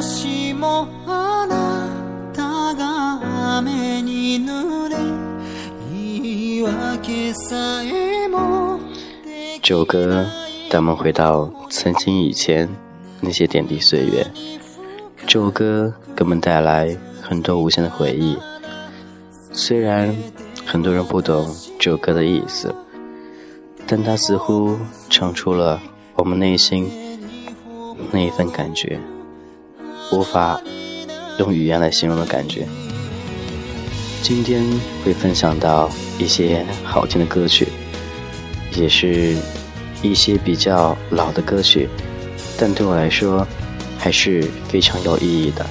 [0.00, 0.06] 这
[9.76, 10.26] 首歌
[10.70, 12.66] 带我们回到曾经以前
[13.20, 14.26] 那些点滴岁月。
[15.26, 18.38] 这首歌给我们带来很多无限的回忆。
[19.52, 20.16] 虽然
[20.64, 22.74] 很多人不懂这首歌的意思，
[23.86, 24.78] 但它似乎
[25.10, 25.78] 唱出了
[26.14, 26.90] 我们内心
[28.10, 28.98] 那一份感觉，
[30.12, 30.60] 无法
[31.38, 32.66] 用语言来形容的感觉。
[34.22, 34.64] 今天
[35.04, 37.68] 会分享到一些好听的歌曲，
[38.76, 39.36] 也是。
[40.02, 41.86] 一些比较老的歌曲，
[42.56, 43.46] 但对我来说
[43.98, 45.66] 还是非常有意义的。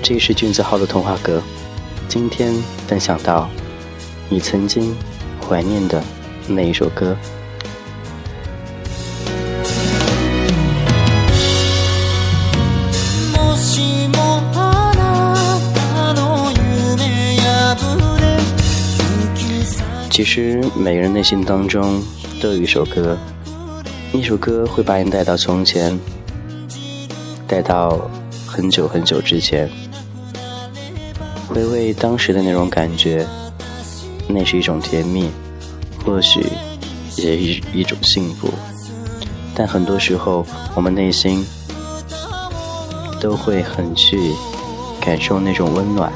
[0.00, 1.42] 这是俊子浩的童话歌，
[2.06, 2.54] 今天
[2.86, 3.50] 分享到
[4.28, 4.94] 你曾经
[5.40, 6.00] 怀念的
[6.46, 7.16] 那一首歌。
[20.20, 21.98] 其实每个人内心当中
[22.42, 23.16] 都有一首歌。
[24.12, 25.98] 一首歌会把你带到从前，
[27.48, 27.98] 带到
[28.46, 29.66] 很久很久之前，
[31.48, 33.26] 回味当时的那种感觉，
[34.28, 35.30] 那是一种甜蜜，
[36.04, 36.44] 或许
[37.16, 38.52] 也是一种幸福。
[39.54, 41.42] 但很多时候，我们内心
[43.18, 44.34] 都会很去
[45.00, 46.12] 感受那种温暖，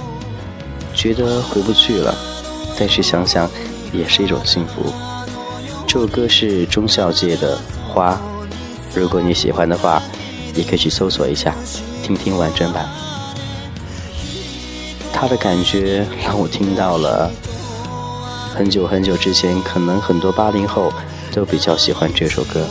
[0.93, 2.15] 觉得回不去了，
[2.79, 3.51] 但是想想，
[3.95, 4.93] 也是一种幸福。
[5.87, 7.59] 这首歌是中孝界的。
[7.95, 8.21] 花，
[8.93, 10.03] 如果你喜欢的话，
[10.57, 11.55] 也可以去搜索一下，
[12.03, 12.89] 听听完整版。
[15.13, 17.31] 他的感觉让我听到了
[18.53, 20.93] 很久很久之前，可能很多八零后
[21.33, 22.67] 都比较喜欢这首歌，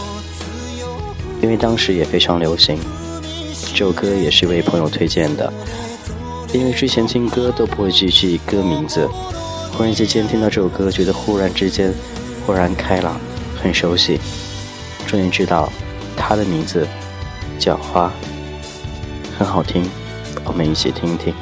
[1.42, 2.78] 因为当时也非常流行。
[3.74, 5.52] 这首歌也是一位朋友推荐的，
[6.52, 9.10] 因为之前听歌都不会去记歌名字，
[9.76, 11.92] 忽然之间听到这首歌，觉得忽然之间
[12.46, 13.20] 豁然开朗，
[13.62, 14.20] 很熟悉。
[15.08, 15.72] 终于知道，
[16.16, 16.88] 它的名字
[17.58, 18.12] 叫花，
[19.38, 19.84] 很好听，
[20.46, 21.34] 我们一起听一听。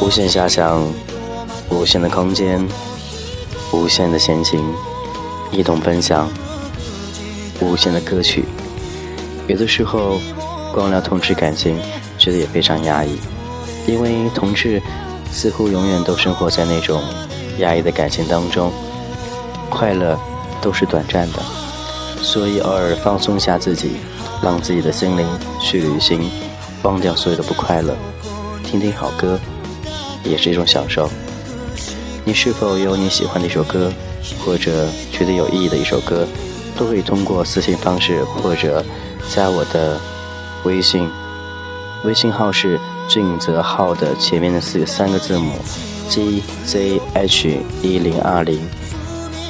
[0.00, 0.86] 无限遐想，
[1.68, 2.64] 无限的空间，
[3.72, 4.62] 无限的闲情，
[5.50, 6.28] 一同分享，
[7.60, 8.44] 无限的歌曲。
[9.48, 10.20] 有的时候，
[10.72, 11.76] 光聊同志感情，
[12.16, 13.18] 觉得也非常压抑，
[13.88, 14.80] 因为同志
[15.32, 17.02] 似乎永远都生活在那种
[17.58, 18.72] 压抑的感情当中，
[19.68, 20.16] 快乐
[20.62, 21.42] 都是短暂的，
[22.22, 23.96] 所以偶尔放松下自己。
[24.44, 25.26] 让自己的心灵
[25.58, 26.20] 去旅行，
[26.82, 27.96] 忘掉所有的不快乐，
[28.62, 29.40] 听听好歌，
[30.22, 31.08] 也是一种享受。
[32.26, 33.90] 你是否有你喜欢的一首歌，
[34.44, 36.28] 或者觉得有意义的一首歌，
[36.76, 38.84] 都可以通过私信方式或者
[39.30, 39.98] 加我的
[40.64, 41.08] 微信，
[42.04, 42.78] 微信号是
[43.08, 45.54] 俊泽浩的前面的四三个字母
[46.10, 48.60] G Z H 一零二零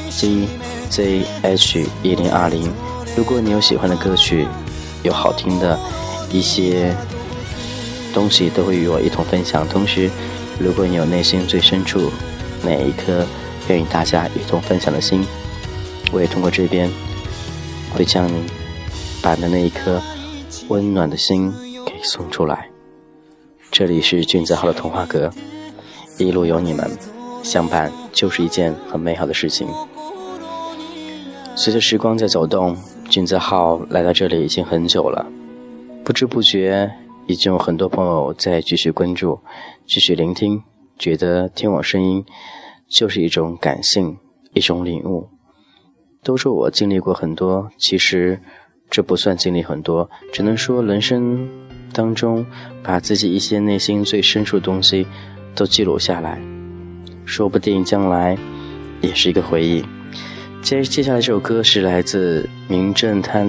[0.08, 0.46] G
[0.88, 2.72] Z H 一零二零。
[3.16, 4.46] 如果你有喜欢的歌曲。
[5.04, 5.78] 有好听的
[6.32, 6.96] 一些
[8.12, 9.68] 东西都会与我一同分享。
[9.68, 10.10] 同时，
[10.58, 12.10] 如果你有内心最深处
[12.62, 13.24] 哪一颗
[13.68, 15.24] 愿与大家一同分享的心，
[16.10, 16.90] 我也通过这边
[17.94, 18.44] 会将你
[19.22, 20.02] 把的那一颗
[20.68, 21.52] 温暖的心
[21.84, 22.68] 给送出来。
[23.70, 25.30] 这里是俊子号的童话阁，
[26.16, 26.90] 一路有你们
[27.42, 29.68] 相伴，就是一件很美好的事情。
[31.54, 32.74] 随着时光在走动。
[33.08, 35.26] 君子号来到这里已经很久了，
[36.02, 36.90] 不知不觉
[37.26, 39.38] 已经有很多朋友在继续关注、
[39.86, 40.62] 继续聆听，
[40.98, 42.24] 觉得听我声音
[42.88, 44.16] 就是一种感性、
[44.52, 45.28] 一种领悟。
[46.22, 48.40] 都说我经历过很多，其实
[48.90, 51.48] 这不算经历很多，只能说人生
[51.92, 52.44] 当中
[52.82, 55.06] 把自己一些内心最深处的东西
[55.54, 56.40] 都记录下来，
[57.24, 58.36] 说不定将来
[59.02, 59.84] 也是一个回忆。
[60.64, 63.46] 接接下来这首歌是来自《名侦探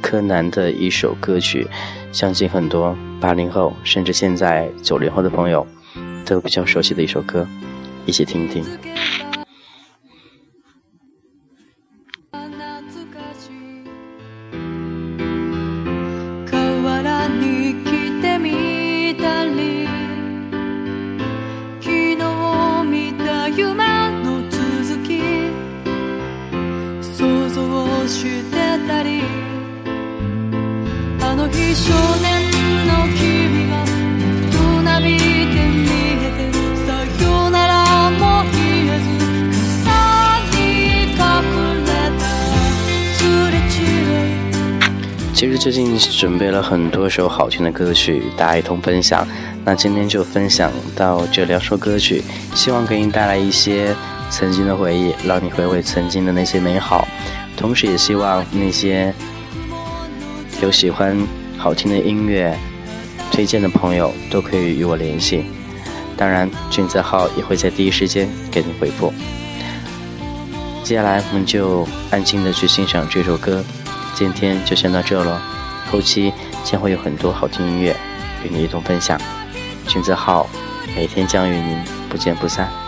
[0.00, 1.68] 柯南》的一首歌曲，
[2.12, 5.66] 相信很多八零后甚至现在九零后的朋友
[6.24, 7.46] 都比较熟悉的一首歌，
[8.06, 8.64] 一起听一听。
[28.06, 28.30] 其
[45.50, 49.26] 实最近准备了很多首好听的歌曲，大家一同分享。
[49.64, 52.22] 那今天就分享到这两首歌曲，
[52.54, 53.92] 希望给你带来一些
[54.30, 57.08] 曾经的回忆，让你回味曾经的那些美好。
[57.56, 59.12] 同时也希望那些
[60.62, 61.16] 有喜欢
[61.56, 62.56] 好听的音乐
[63.32, 65.46] 推荐的朋友都可以与我联系。
[66.16, 69.12] 当然，俊泽浩也会在第一时间给你回复。
[70.82, 73.64] 接下来我们就安静的去欣赏这首歌。
[74.14, 75.42] 今天就先到这了，
[75.90, 76.32] 后期
[76.64, 77.94] 将会有很多好听音乐
[78.44, 79.20] 与你一同分享。
[79.86, 80.48] 君子浩，
[80.94, 81.78] 每天将与您
[82.08, 82.85] 不见不散。